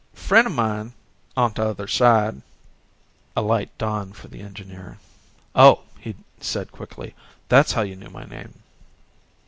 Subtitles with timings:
[0.15, 0.93] "A friend o' mine
[1.37, 2.41] on t'other side,"
[3.37, 4.97] a light dawned for the engineer.
[5.53, 7.13] "Oh," he said quickly.
[7.49, 8.63] "That's how you knew my name."